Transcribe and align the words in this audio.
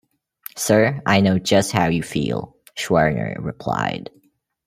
"Sir, 0.57 0.99
I 1.05 1.21
know 1.21 1.37
just 1.37 1.71
how 1.73 1.85
you 1.85 2.01
feel," 2.01 2.55
Schwerner 2.75 3.35
replied. 3.39 4.09